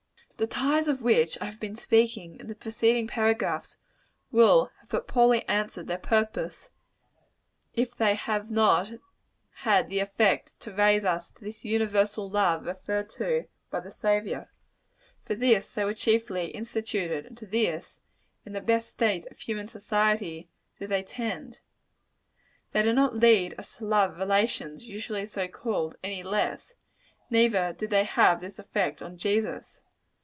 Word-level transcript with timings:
The 0.41 0.47
ties 0.47 0.87
of 0.87 1.03
which 1.03 1.39
I 1.39 1.45
have 1.45 1.59
been 1.59 1.75
speaking, 1.75 2.39
in 2.39 2.47
the 2.47 2.55
preceding 2.55 3.05
paragraphs, 3.05 3.77
will 4.31 4.71
have 4.79 4.89
but 4.89 5.07
poorly 5.07 5.47
answered 5.47 5.85
their 5.85 5.99
purpose, 5.99 6.71
if 7.75 7.95
they 7.95 8.15
have 8.15 8.49
not 8.49 8.93
had 9.57 9.87
the 9.87 9.99
effect 9.99 10.59
to 10.61 10.73
raise 10.73 11.05
us 11.05 11.29
to 11.29 11.43
this 11.43 11.63
universal 11.63 12.27
love 12.27 12.65
referred 12.65 13.07
to 13.11 13.45
by 13.69 13.81
the 13.81 13.91
Saviour. 13.91 14.49
For 15.25 15.35
this 15.35 15.71
they 15.73 15.85
were 15.85 15.93
chiefly 15.93 16.47
instituted; 16.47 17.27
and 17.27 17.37
to 17.37 17.45
this, 17.45 17.99
in 18.43 18.53
the 18.53 18.61
best 18.61 18.89
state 18.89 19.27
of 19.29 19.37
human 19.37 19.67
society, 19.67 20.49
do 20.79 20.87
they 20.87 21.03
tend. 21.03 21.59
They 22.71 22.81
do 22.81 22.93
not 22.93 23.15
lead 23.17 23.53
us 23.59 23.75
to 23.75 23.85
love 23.85 24.17
relations, 24.17 24.85
usually 24.85 25.27
so 25.27 25.47
called, 25.47 25.97
any 26.03 26.23
less: 26.23 26.73
neither 27.29 27.73
did 27.73 27.91
they 27.91 28.05
have 28.05 28.41
this 28.41 28.57
effect 28.57 29.03
on 29.03 29.17
Jesus. 29.19 29.77